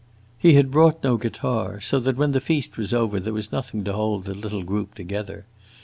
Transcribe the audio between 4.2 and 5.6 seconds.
the little group together.